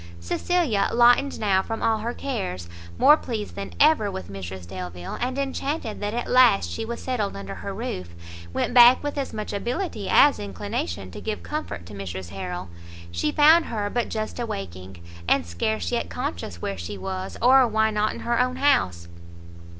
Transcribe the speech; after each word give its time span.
Cecilia, 0.19 0.89
lightened 0.91 1.39
now 1.39 1.61
from 1.61 1.83
all 1.83 1.99
her 1.99 2.15
cares, 2.15 2.67
more 2.97 3.15
pleased 3.15 3.53
than 3.53 3.71
ever 3.79 4.09
with 4.09 4.31
Mrs 4.31 4.67
Delvile, 4.67 5.15
and 5.21 5.37
enchanted 5.37 5.99
that 5.99 6.15
at 6.15 6.27
last 6.27 6.71
she 6.71 6.83
was 6.83 6.99
settled 7.03 7.37
under 7.37 7.53
her 7.53 7.71
roof, 7.71 8.15
went 8.51 8.73
back 8.73 9.03
with 9.03 9.15
as 9.15 9.31
much 9.31 9.53
ability 9.53 10.09
as 10.09 10.39
inclination 10.39 11.11
to 11.11 11.21
give 11.21 11.43
comfort 11.43 11.85
to 11.85 11.93
Mrs 11.93 12.29
Harrel. 12.29 12.69
She 13.11 13.31
found 13.31 13.65
her 13.65 13.91
but 13.91 14.09
just 14.09 14.39
awaking, 14.39 15.03
and 15.27 15.45
scarce 15.45 15.91
yet 15.91 16.09
conscious 16.09 16.59
where 16.63 16.79
she 16.79 16.97
was, 16.97 17.37
or 17.39 17.67
why 17.67 17.91
not 17.91 18.11
in 18.11 18.21
her 18.21 18.39
own 18.39 18.55
house. 18.55 19.07